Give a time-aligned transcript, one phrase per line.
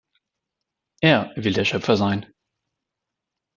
[1.01, 2.25] Er will der Schöpfer sein.